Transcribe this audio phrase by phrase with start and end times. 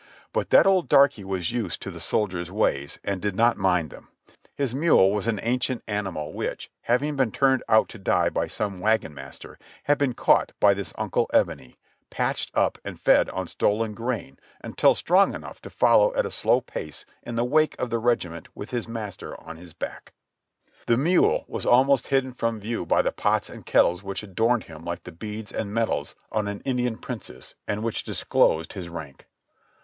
[0.33, 4.07] But that old darky was used to the soldier's ways and did not mind them;
[4.55, 8.79] his mule was an ancient animal which, having been turned out to die by some
[8.79, 11.77] wagon master, had been caught by this Uncle Ebony,
[12.09, 16.61] patched up and fed on stolen grain until strong enough to follow at a slow
[16.61, 20.13] pace in the wake of the regi ment with his master on his back;
[20.87, 24.01] the mule was almost hidden INTO MARYLAND 2/3 from view by the pots and kettles
[24.01, 28.73] which adorned him Hke the beads and medals on an Indian princess, and which disclosed
[28.73, 29.27] his rank.